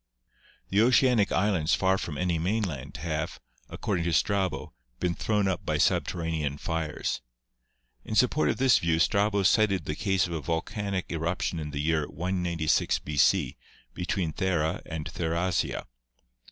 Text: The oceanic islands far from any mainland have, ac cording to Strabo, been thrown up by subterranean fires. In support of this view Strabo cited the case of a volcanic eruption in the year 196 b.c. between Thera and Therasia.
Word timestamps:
The 0.69 0.81
oceanic 0.81 1.31
islands 1.31 1.75
far 1.75 1.99
from 1.99 2.17
any 2.17 2.39
mainland 2.39 2.97
have, 2.97 3.39
ac 3.69 3.77
cording 3.77 4.03
to 4.05 4.13
Strabo, 4.13 4.73
been 4.99 5.13
thrown 5.13 5.47
up 5.47 5.63
by 5.63 5.77
subterranean 5.77 6.57
fires. 6.57 7.21
In 8.03 8.15
support 8.15 8.49
of 8.49 8.57
this 8.57 8.79
view 8.79 8.97
Strabo 8.97 9.43
cited 9.43 9.85
the 9.85 9.93
case 9.93 10.25
of 10.25 10.33
a 10.33 10.41
volcanic 10.41 11.05
eruption 11.11 11.59
in 11.59 11.69
the 11.69 11.77
year 11.77 12.07
196 12.09 12.97
b.c. 12.97 13.55
between 13.93 14.33
Thera 14.33 14.81
and 14.87 15.05
Therasia. 15.05 15.85